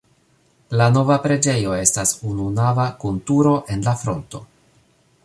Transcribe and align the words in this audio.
La 0.79 0.85
nova 0.93 1.17
preĝejo 1.25 1.75
estas 1.81 2.13
ununava 2.31 2.87
kun 3.05 3.21
turo 3.29 3.53
en 3.77 3.85
la 3.89 3.95
fronto. 4.05 4.43